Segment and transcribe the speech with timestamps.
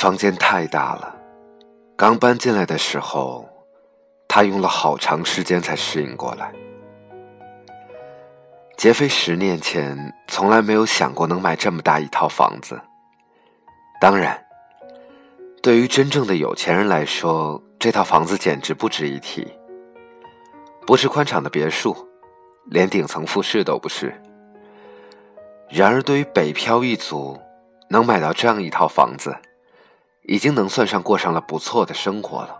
[0.00, 1.14] 房间太大了，
[1.94, 3.46] 刚搬进来的时候，
[4.26, 6.50] 他用了好长时间才适应过来。
[8.78, 9.94] 杰飞十年前
[10.26, 12.80] 从来没有想过能买这么大一套房子。
[14.00, 14.42] 当然，
[15.62, 19.46] 对于真正的有钱人来说，这套房子简直不值一提。
[20.86, 21.94] 不是宽敞的别墅，
[22.70, 24.18] 连顶层复式都不是。
[25.68, 27.38] 然而，对于北漂一族，
[27.90, 29.36] 能买到这样一套房子，
[30.22, 32.56] 已经能算上过上了不错的生活了。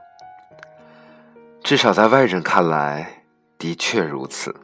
[1.62, 3.22] 至少在外人看来，
[3.58, 4.54] 的确如此。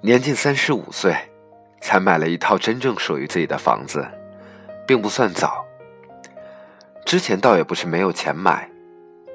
[0.00, 1.16] 年近三十五岁，
[1.80, 4.06] 才买了一套真正属于自己的房子，
[4.86, 5.64] 并不算早。
[7.06, 8.68] 之前倒也不是没有钱买，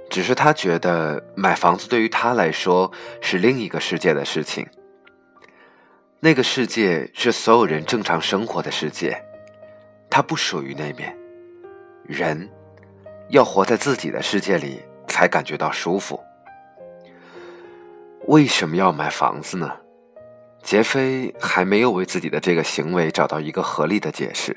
[0.10, 4.68] 只是他觉得买房子对于他来说是另一个世界的事情。
[6.20, 9.24] 那个世界是所有人正常生活的世界，
[10.10, 11.17] 他不属于那边。
[12.08, 12.50] 人
[13.30, 16.18] 要活在自己的世界里，才感觉到舒服。
[18.28, 19.72] 为什么要买房子呢？
[20.64, 24.56] 杰飞还没有为自己的这个行为找到一个合理的解释。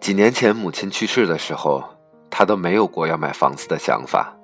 [0.00, 1.82] 几年前母亲去世的时候，
[2.30, 4.36] 他都没有过要买房子的想法。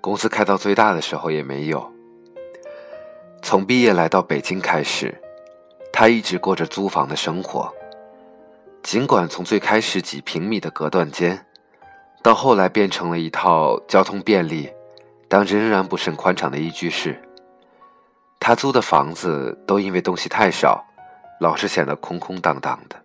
[0.00, 1.90] 公司开到最大的时候也没有。
[3.42, 5.14] 从毕业来到北京开始，
[5.92, 7.70] 他一直过着租房的生活。
[8.84, 11.46] 尽管从最开始几平米的隔断间，
[12.22, 14.70] 到后来变成了一套交通便利，
[15.26, 17.18] 但仍然不甚宽敞的一居室。
[18.38, 20.84] 他租的房子都因为东西太少，
[21.40, 23.02] 老是显得空空荡荡的。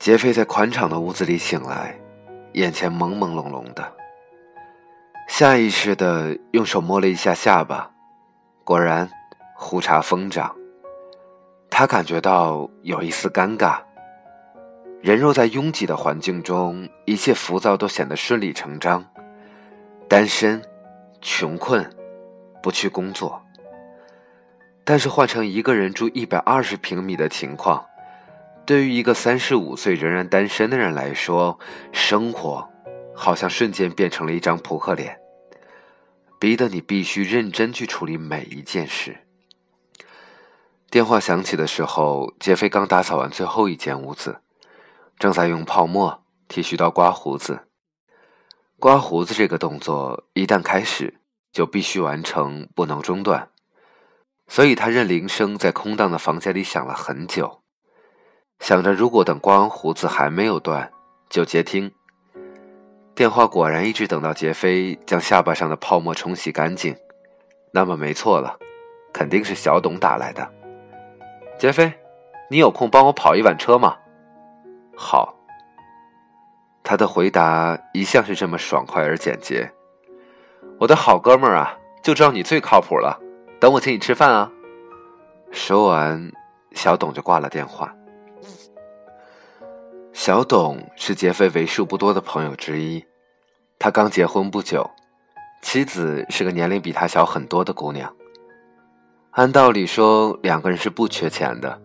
[0.00, 1.96] 杰飞在宽敞的屋子里醒来，
[2.54, 3.92] 眼前朦朦胧胧的，
[5.28, 7.88] 下意识的用手摸了一下下巴，
[8.64, 9.08] 果然
[9.54, 10.52] 胡茬疯长。
[11.74, 13.80] 他感觉到有一丝尴尬。
[15.00, 19.02] 人若在拥挤的环境中，一切浮躁都显得顺理成章。
[20.06, 20.62] 单身，
[21.22, 21.90] 穷困。
[22.62, 23.42] 不去工作，
[24.84, 27.84] 但是换成一个人住一百二十平米的情况，
[28.64, 31.58] 对于一个三十五岁仍然单身的人来说，
[31.90, 32.70] 生活
[33.12, 35.18] 好像瞬间变成了一张扑克脸，
[36.38, 39.16] 逼得你必须认真去处理每一件事。
[40.92, 44.42] 电话响起的时候，杰飞刚打扫完最后一间屋子，
[45.18, 47.66] 正在用泡沫剃须刀刮胡子。
[48.78, 51.18] 刮胡子这个动作一旦开始。
[51.52, 53.50] 就必须完成，不能中断。
[54.48, 57.60] 所以他任铃声在空荡的房间里响了很久，
[58.58, 60.90] 想着如果等刮完胡子还没有断，
[61.28, 61.92] 就接听。
[63.14, 66.96] 电话果然一直等到杰飞将下巴上的泡沫冲洗干净，
[67.70, 68.58] 那么没错了，
[69.12, 70.61] 肯定是小董打来的。
[71.62, 71.94] 杰飞，
[72.50, 73.96] 你有空帮我跑一晚车吗？
[74.96, 75.32] 好。
[76.82, 79.72] 他的回答一向是这么爽快而简洁。
[80.80, 83.16] 我的好哥们儿啊，就知道你最靠谱了。
[83.60, 84.50] 等我请你吃饭啊！
[85.52, 86.32] 说完，
[86.72, 87.94] 小董就挂了电话。
[90.12, 93.06] 小董是杰飞为数不多的朋友之一，
[93.78, 94.90] 他刚结婚不久，
[95.62, 98.12] 妻子是个年龄比他小很多的姑娘。
[99.32, 101.80] 按道理说，两个人是不缺钱的，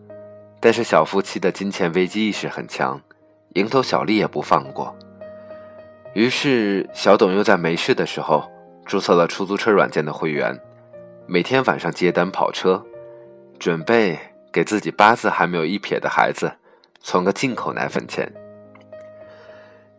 [0.60, 3.00] 但是小夫妻的金钱危机意识很强，
[3.54, 4.94] 蝇头小利也不放过。
[6.14, 8.44] 于是，小董又在没事的时候。
[8.86, 10.58] 注册了出租车软件的会员，
[11.26, 12.82] 每天晚上接单跑车，
[13.60, 14.18] 准备
[14.50, 16.50] 给自己八字还没有一撇的孩子
[17.02, 18.32] 存个进口奶粉钱。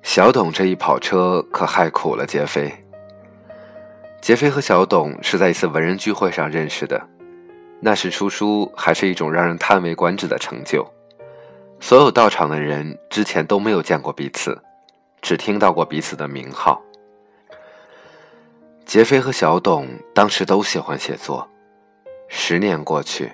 [0.03, 2.73] 小董这一跑车可害苦了杰飞。
[4.23, 6.99] 杰飞和小董是在一次文人聚会上认识的，
[7.81, 10.87] 那时出书还是一种让人叹为观止的成就，
[11.81, 14.61] 所有到场的人之前都没有见过彼此，
[15.23, 16.83] 只听到过彼此的名号。
[18.85, 21.47] 杰飞和小董当时都喜欢写作，
[22.27, 23.31] 十年过去，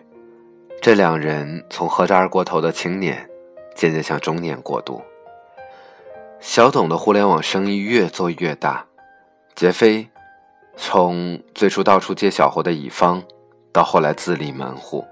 [0.83, 3.29] 这两人从合着而过头的青年，
[3.75, 5.01] 渐渐向中年过渡。
[6.41, 8.85] 小董的互联网生意越做越大，
[9.55, 10.07] 杰飞
[10.77, 13.23] 从最初到处接小活的乙方，
[13.75, 15.05] 到后来自立门户，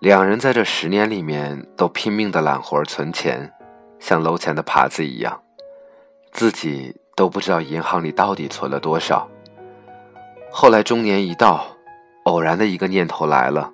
[0.00, 3.50] 两人在这十年里面都拼命的揽活存钱，
[3.98, 5.40] 像楼前的耙子一样，
[6.30, 6.94] 自己。
[7.16, 9.26] 都不知道银行里到底存了多少。
[10.50, 11.64] 后来中年一到，
[12.24, 13.72] 偶然的一个念头来了，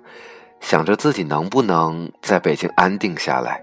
[0.61, 3.61] 想着自己能不能在北京安定下来，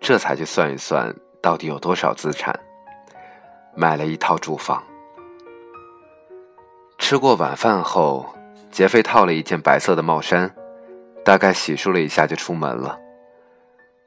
[0.00, 2.58] 这才去算一算到底有多少资产，
[3.74, 4.82] 买了一套住房。
[6.96, 8.33] 吃过晚饭后，
[8.74, 10.52] 杰飞套了一件白色的帽衫，
[11.24, 12.98] 大概洗漱了一下就出门了。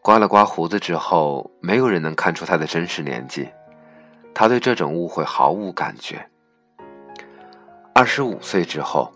[0.02, 3.48] 刮了刮胡子之后，没有人能看出他的真实年纪。
[4.34, 6.30] 他对这种误会毫无感觉。
[7.94, 9.10] 二十五岁之后，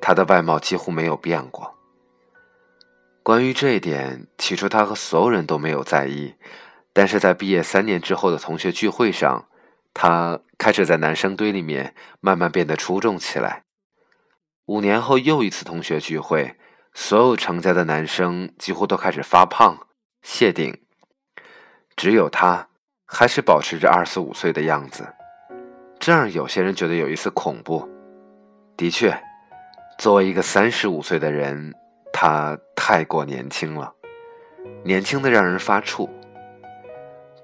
[0.00, 1.70] 他的外貌几乎没有变过。
[3.22, 6.34] 关于这一点，起初他和所有人都没有在意，
[6.94, 9.44] 但是在毕业三年之后的同学聚会上，
[9.92, 13.64] 他开始在男生堆里面慢慢变得出众起来。
[14.66, 16.56] 五年后又一次同学聚会，
[16.92, 19.86] 所有成家的男生几乎都开始发胖。
[20.22, 20.76] 谢顶，
[21.94, 22.66] 只有他
[23.04, 25.06] 还是保持着二十五岁的样子，
[26.00, 27.88] 这让有些人觉得有一丝恐怖。
[28.76, 29.16] 的确，
[29.98, 31.72] 作为一个三十五岁的人，
[32.12, 33.94] 他太过年轻了，
[34.82, 36.10] 年轻的让人发怵。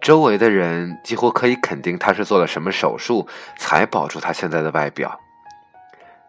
[0.01, 5.17] 周围的人几乎可以肯定他是做了什么手术才保住他现在的外表，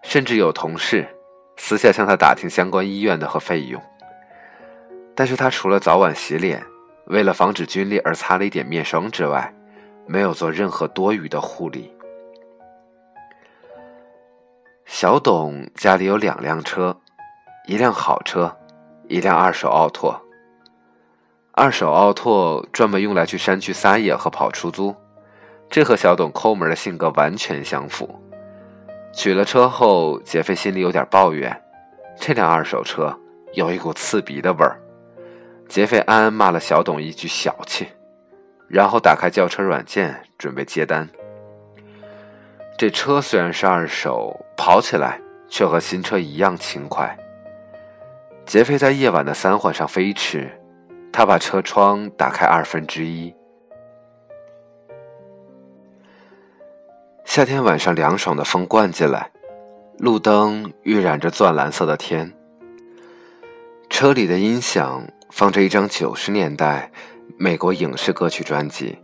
[0.04, 1.08] 甚至有同事
[1.58, 3.82] 私下向他打听相关医院的和费用。
[5.16, 6.64] 但是他除了早晚洗脸，
[7.06, 9.54] 为了防止皲裂而擦了一点面霜之外，
[10.06, 11.92] 没有做任何多余的护理。
[14.86, 16.96] 小董家里有两辆车，
[17.68, 18.56] 一辆好车，
[19.08, 20.20] 一辆二手奥拓。
[21.52, 24.96] 二手奥拓专门用来去山区撒野和跑出租，
[25.70, 28.20] 这和小董抠门的性格完全相符。
[29.14, 31.56] 取了车后，杰飞心里有点抱怨，
[32.20, 33.16] 这辆二手车
[33.54, 34.80] 有一股刺鼻的味儿。
[35.70, 37.88] 杰飞暗暗骂了小董一句小气，
[38.68, 41.08] 然后打开轿车软件准备接单。
[42.76, 47.16] 这车虽然是二手，跑起来却和新车一样轻快。
[48.46, 50.52] 杰飞在夜晚的三环上飞驰，
[51.12, 53.34] 他把车窗打开二分之一。
[57.36, 59.32] 夏天晚上凉爽的风灌进来，
[59.98, 62.32] 路灯晕染着钻蓝色的天。
[63.90, 65.04] 车里的音响。
[65.32, 66.92] 放着一张九十年代
[67.40, 68.96] 美国影视歌曲专辑，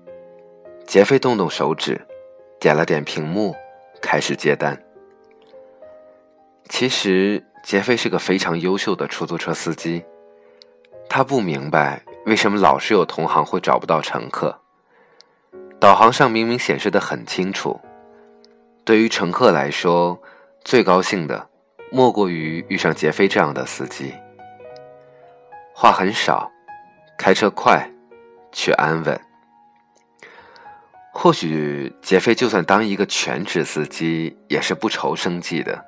[0.86, 2.00] 杰飞动动手指，
[2.60, 3.56] 点了点屏幕，
[4.00, 4.80] 开始接单。
[6.70, 10.06] 其实杰飞是个非常优秀的出租车司机，
[11.10, 14.56] 他不明白为什么老是有同行会找不到乘客。
[15.80, 17.81] 导航上明明显示的很清楚，
[18.90, 20.20] 对于乘客来说，
[20.66, 21.48] 最高兴的
[21.92, 24.12] 莫过于遇上杰飞这样的司机。
[25.76, 26.52] 话很少，
[27.16, 27.88] 开车快，
[28.52, 29.22] 却安稳。
[31.14, 35.86] 或许杰飞就算当一个全职司机，也是不愁生计的，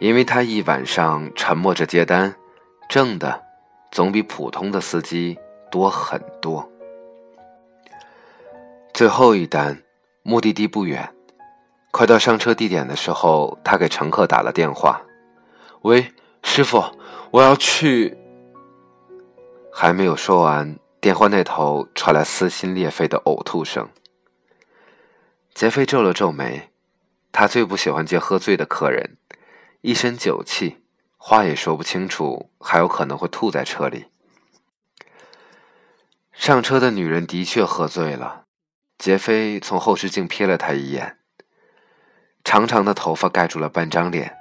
[0.00, 2.34] 因为他一晚上沉默着接单，
[2.88, 3.40] 挣的
[3.92, 5.38] 总比普通的司机
[5.70, 6.68] 多很多。
[8.92, 9.80] 最后一单，
[10.24, 11.08] 目的地不远，
[11.90, 15.02] 快到上车地点的时候，他给乘客打了电话
[15.82, 16.12] ：“喂，
[16.42, 16.84] 师傅，
[17.30, 18.16] 我要去。”
[19.72, 23.88] 还没有说完，电话那头传来撕心裂肺的呕吐声。
[25.54, 26.70] 杰飞皱了皱眉，
[27.32, 29.16] 他最不喜欢接喝醉的客人，
[29.80, 30.84] 一身酒气，
[31.16, 34.06] 话也说不清楚，还有可能会吐在车里。
[36.32, 38.44] 上车的女人的确喝醉了，
[38.98, 41.17] 杰飞从后视镜瞥了她一眼，
[42.44, 44.34] 长长的头发盖住了半张脸，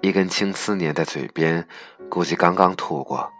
[0.00, 1.66] 一根青丝粘在嘴边，
[2.08, 3.30] 估计刚刚吐过。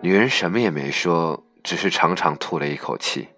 [0.00, 3.28] 女人什么也没说，只是长长吐了一口气。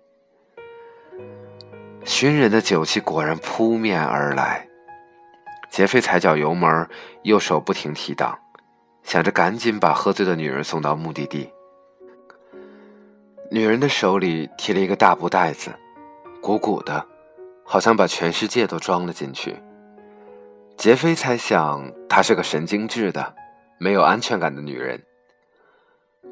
[2.04, 4.66] 熏人的酒气果然扑面而来，
[5.70, 6.88] 杰飞踩脚油门，
[7.22, 8.36] 右手不停提档，
[9.04, 11.52] 想着赶紧把喝醉的女人送到目的地。
[13.50, 15.70] 女人的手里提了一个大布袋子，
[16.40, 17.06] 鼓鼓的，
[17.64, 19.56] 好像把全世界都装了进去。
[20.76, 23.34] 杰飞猜想，她是个神经质的、
[23.78, 25.02] 没有安全感的女人。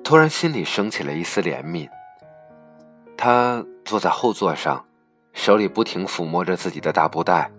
[0.02, 1.88] 突然，心里升起了一丝怜悯。
[3.16, 4.82] 他坐在后座上，
[5.34, 7.50] 手里不停抚摸着自己的大布袋，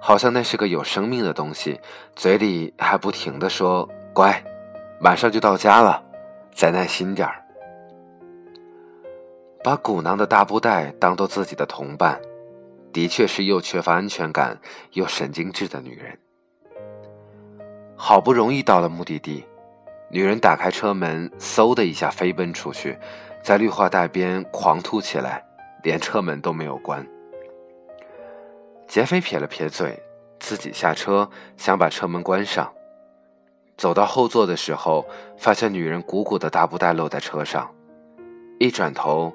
[0.00, 1.78] 好像那是个有生命的东西，
[2.16, 4.42] 嘴里还不停的说：“乖，
[4.98, 6.02] 马上就到家了，
[6.54, 7.44] 再耐心点儿。”
[9.62, 12.18] 把鼓囊的大布袋当做自己的同伴，
[12.98, 14.58] 的确是又缺乏安全感
[14.94, 16.18] 又神经质的女人。
[17.96, 19.46] 好不容易到了目的地。
[20.10, 22.98] 女人打开车门，嗖的一下飞奔出去，
[23.40, 25.44] 在绿化带边狂吐起来，
[25.84, 27.06] 连车门都没有关。
[28.88, 29.96] 杰飞撇了撇嘴，
[30.40, 32.68] 自己下车想把车门关上。
[33.76, 35.06] 走到后座的时候，
[35.38, 37.72] 发现女人鼓鼓的大布袋落在车上，
[38.58, 39.32] 一转头，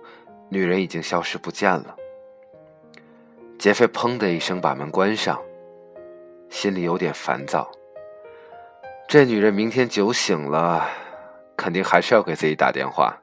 [0.50, 1.96] 女人已经消失不见了。
[3.64, 5.42] 杰飞砰的一声把门关上，
[6.50, 7.72] 心里有点烦躁。
[9.08, 10.86] 这女人明天酒醒了，
[11.56, 13.18] 肯定还是要给自己打电话。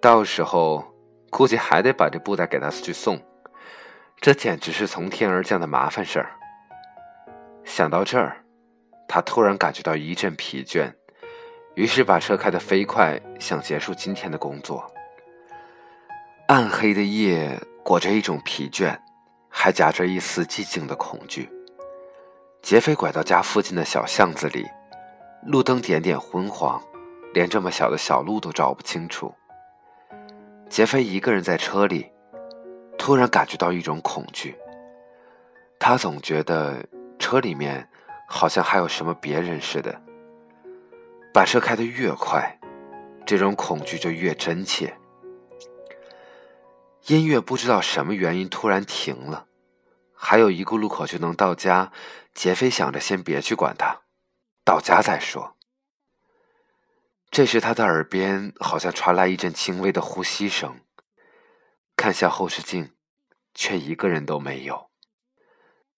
[0.00, 0.82] 到时候
[1.28, 3.20] 估计还得把这布袋给他去送，
[4.22, 6.30] 这简直是从天而降的麻烦事儿。
[7.62, 8.42] 想到这儿，
[9.06, 10.90] 他突然感觉到一阵疲倦，
[11.74, 14.90] 于是把车开得飞快，想结束今天的工作。
[16.48, 18.96] 暗黑的夜裹着一种疲倦，
[19.48, 21.50] 还夹着一丝寂静的恐惧。
[22.62, 24.64] 杰飞拐到家附近的小巷子里，
[25.44, 26.80] 路灯点点昏黄，
[27.34, 29.34] 连这么小的小路都找不清楚。
[30.70, 32.12] 杰飞一个人在车里，
[32.96, 34.56] 突然感觉到一种恐惧。
[35.80, 36.76] 他总觉得
[37.18, 37.88] 车里面
[38.28, 40.00] 好像还有什么别人似的。
[41.34, 42.56] 把车开得越快，
[43.26, 44.96] 这种恐惧就越真切。
[47.06, 49.46] 音乐不知道什么原因突然停了，
[50.12, 51.92] 还有一个路口就能到家。
[52.34, 54.02] 杰飞想着先别去管他，
[54.64, 55.56] 到家再说。
[57.30, 60.80] 这时他的耳边好像传来一阵轻微的呼吸声，
[61.96, 62.92] 看向后视镜，
[63.54, 64.90] 却一个人都没有。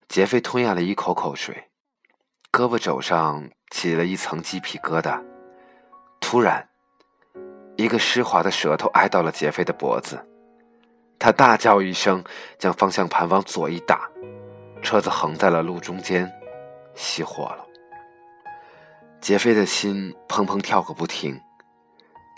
[0.07, 1.71] 杰飞吞咽了一口口水，
[2.51, 5.21] 胳膊肘上起了一层鸡皮疙瘩。
[6.21, 6.69] 突然，
[7.77, 10.23] 一个湿滑的舌头挨到了杰飞的脖子。
[11.19, 12.23] 他大叫一声，
[12.57, 14.09] 将方向盘往左一打，
[14.81, 16.31] 车子横在了路中间，
[16.95, 17.65] 熄火了。
[19.19, 21.37] 杰飞的心砰砰跳个不停，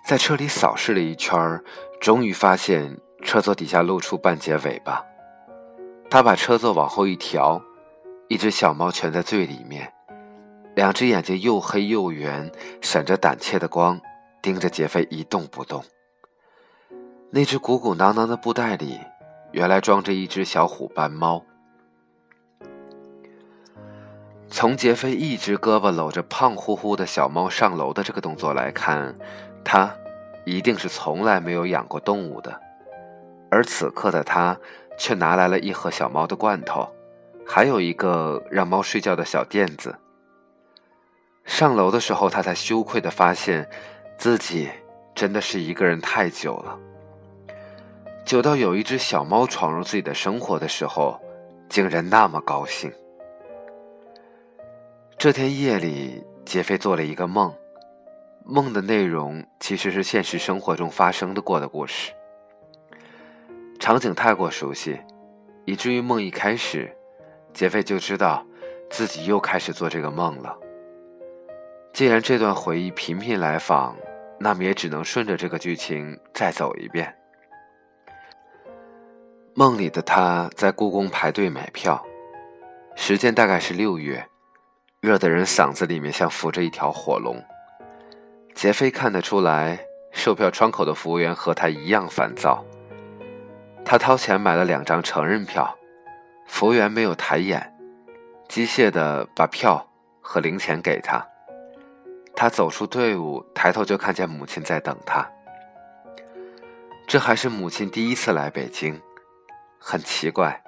[0.03, 1.61] 在车里扫视了一圈，
[2.01, 5.05] 终于发现车座底下露出半截尾巴。
[6.09, 7.61] 他把车座往后一调，
[8.29, 9.93] 一只小猫蜷在最里面，
[10.75, 14.01] 两只眼睛又黑又圆，闪着胆怯的光，
[14.41, 15.83] 盯着杰飞一动不动。
[17.33, 18.99] 那只鼓鼓囊囊的布袋里，
[19.51, 21.41] 原来装着一只小虎斑猫。
[24.49, 29.15] 从杰飞一只胳膊搂着胖乎乎的小猫上楼的这个动作来看，
[29.63, 29.89] 他
[30.43, 32.59] 一定是从来没有养过动物的。
[33.49, 34.57] 而此刻的他，
[34.97, 36.85] 却拿来了一盒小猫的罐头，
[37.47, 39.97] 还有一个让猫睡觉的小垫子。
[41.45, 43.69] 上楼的时候，他才羞愧的发现，
[44.17, 44.69] 自己
[45.15, 46.77] 真的是一个人太久了。
[48.25, 51.19] 久到有一只小猫闯入自己的生活的时候，
[51.67, 52.91] 竟然那么高兴。
[55.17, 57.53] 这天夜里，杰飞做了一个梦，
[58.45, 62.11] 梦的内容其实是现实生活中发生的过的故事。
[63.79, 64.99] 场景太过熟悉，
[65.65, 66.95] 以至于梦一开始，
[67.53, 68.45] 杰飞就知道
[68.89, 70.57] 自己又开始做这个梦了。
[71.91, 73.95] 既然这段回忆频频来访，
[74.39, 77.13] 那么也只能顺着这个剧情再走一遍。
[79.53, 82.01] 梦里的他在故宫排队买票，
[82.95, 84.25] 时间大概是六月，
[85.01, 87.35] 热的人嗓子里面像浮着一条火龙。
[88.55, 89.77] 杰飞看得出来，
[90.13, 92.63] 售票窗口的服务员和他一样烦躁。
[93.83, 95.77] 他掏钱买了两张成人票，
[96.47, 97.75] 服务员没有抬眼，
[98.47, 99.85] 机械的把票
[100.21, 101.27] 和零钱给他。
[102.33, 105.29] 他走出队伍，抬头就看见母亲在等他。
[107.05, 108.97] 这还是母亲第一次来北京。
[109.83, 110.63] 很奇怪，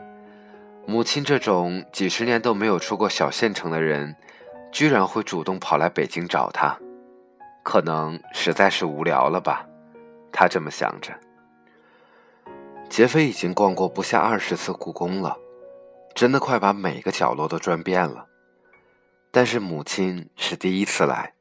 [0.87, 4.15] 母亲这种几十年都没有出过小县城的人，
[4.71, 6.75] 居然会主动跑来北京找他，
[7.61, 9.67] 可能实在是无聊了吧，
[10.31, 11.13] 他这么想着。
[12.89, 15.37] 杰飞已经逛过不下二十次故宫了，
[16.15, 18.25] 真的快把每个角落都转遍了，
[19.31, 21.33] 但是母亲是第一次来。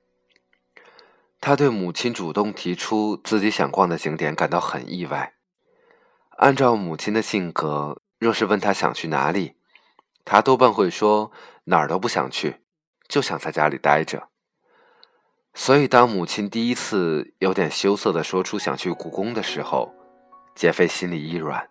[1.41, 5.33] 他对母亲主动提出自己想逛的景点感到很意外。
[6.39, 9.55] 按照母亲的性格，若是问他想去哪里，
[10.25, 11.31] 他多半会说
[11.65, 12.63] 哪儿都不想去，
[13.09, 14.29] 就想在家里待着。
[15.55, 19.93] 所以，当母亲第一次有点羞涩的说出想去故宫的时候，
[20.55, 21.69] 杰飞心里一软。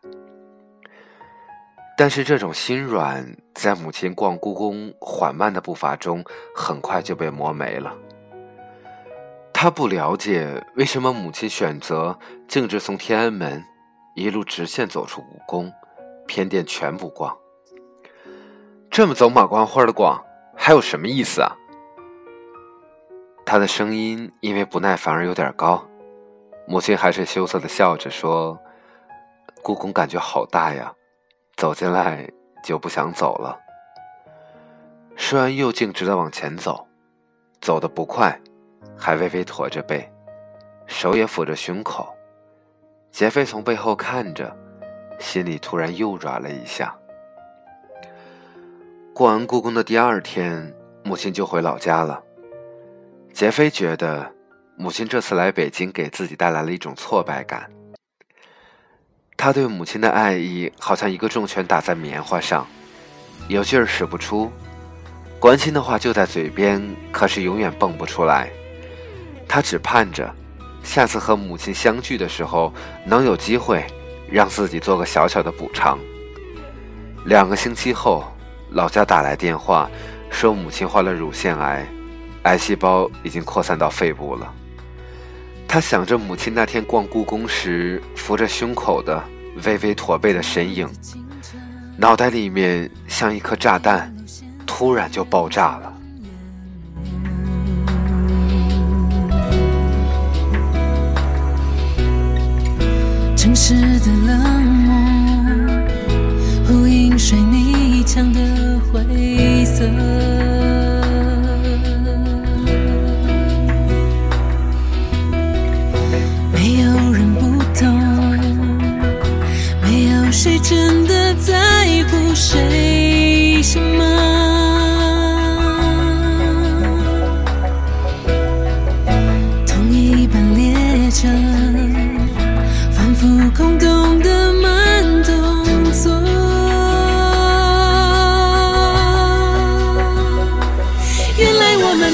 [1.98, 6.24] 但是，这种心软在母亲逛故宫缓慢的步伐中，
[6.56, 7.98] 很快就被磨没了。
[9.52, 13.64] 他不了解为什么母亲选择径直从天安门。
[14.14, 15.74] 一路直线走出故宫，
[16.28, 17.36] 偏殿全部逛。
[18.90, 20.22] 这么走马观花的逛，
[20.56, 21.56] 还有什么意思啊？
[23.46, 25.84] 他的声音因为不耐烦而有点高，
[26.68, 28.58] 母亲还是羞涩的笑着说
[29.64, 30.94] ：“故宫感觉好大呀，
[31.56, 32.30] 走进来
[32.64, 33.58] 就不想走了。”
[35.16, 36.88] 说完又径直的往前走，
[37.62, 38.40] 走的不快，
[38.98, 40.10] 还微微驼着背，
[40.86, 42.14] 手也抚着胸口。
[43.12, 44.56] 杰飞从背后看着，
[45.20, 46.96] 心里突然又软了一下。
[49.14, 52.24] 过完故宫的第二天，母亲就回老家了。
[53.34, 54.32] 杰飞觉得，
[54.78, 57.70] 母亲这次来北京给自己带来了一种挫败感。
[59.36, 62.66] 他对母亲的爱意好像一个重拳打在棉花上，
[63.50, 64.50] 有劲儿使不出，
[65.40, 68.50] 关心的话就在嘴边，可是永远蹦不出来。
[69.48, 70.34] 他只盼着，
[70.84, 72.74] 下次和母亲相聚的时候，
[73.06, 73.86] 能有机会
[74.30, 75.98] 让自己做个小小的补偿。
[77.26, 78.26] 两个星期后，
[78.72, 79.90] 老家打来电话，
[80.30, 81.88] 说母亲患了乳腺癌，
[82.44, 84.54] 癌细胞已经扩散到肺部了。
[85.68, 89.24] 他想着母亲那天逛故宫时扶着胸口的
[89.64, 90.90] 微微驼背的身影，
[91.96, 94.14] 脑袋里面像一颗炸弹，
[94.66, 95.91] 突然就爆炸了。
[103.42, 104.40] 城市的冷
[104.86, 104.94] 漠，
[106.68, 108.40] 呼应水泥墙的
[108.94, 109.84] 灰色。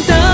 [0.06, 0.27] 在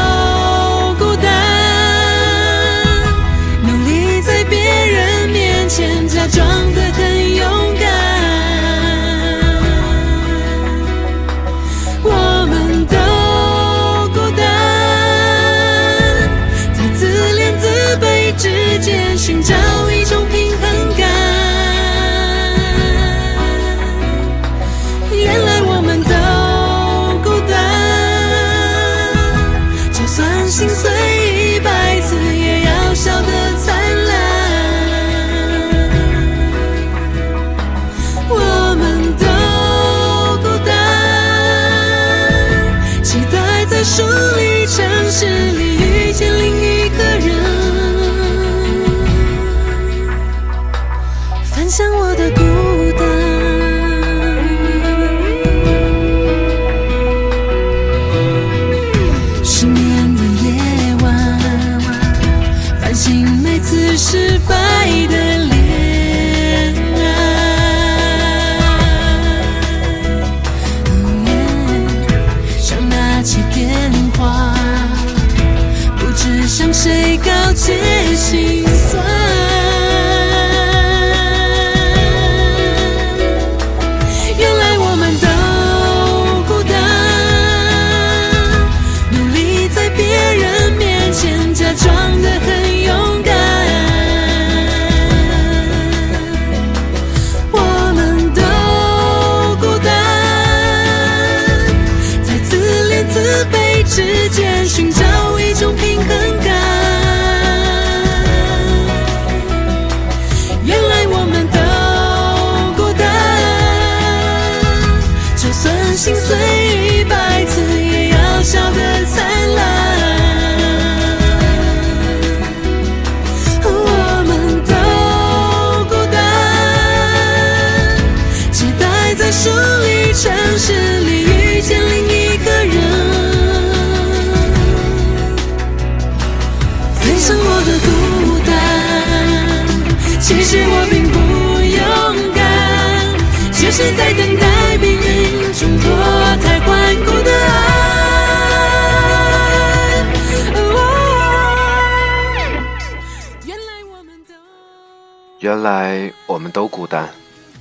[155.43, 157.09] 原来我们都孤单，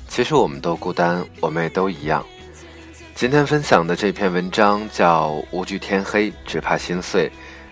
[0.07, 2.25] 其实我们都孤单，我们也都一样。
[3.13, 7.29] 今天分享的这篇文章叫《无惧天黑，只怕心碎》。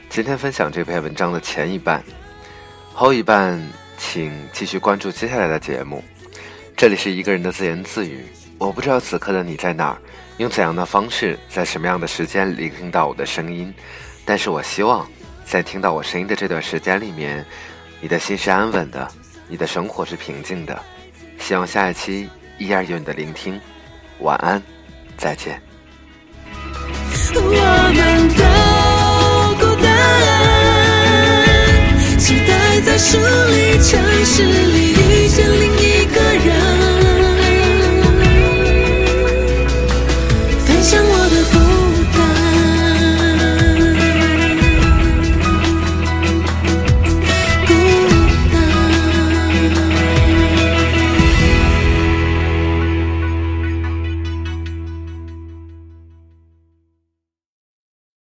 [0.08, 2.02] 今天分享这篇文章的前一半，
[2.92, 3.56] 后一半
[3.98, 6.02] 请继续关注接下来的节目。
[6.76, 8.24] 这里是一个人的自言自语。
[8.58, 9.98] 我不知道此刻的你在哪儿，
[10.38, 13.72] 用怎样的方式，在什么样的时间聆听到我的声音。
[14.24, 15.08] 但是我希望，
[15.46, 17.46] 在听到我声音的这段时间里面，
[18.00, 19.08] 你的心是安稳的，
[19.50, 20.80] 你的生活是平静的。
[21.38, 23.60] 希望下一期依然有你的聆听。
[24.20, 24.62] 晚安，
[25.18, 25.60] 再见。
[27.34, 28.44] 我们都
[29.58, 29.88] 孤单，
[32.18, 33.20] 期待在城
[34.24, 36.69] 市里遇见另一个人。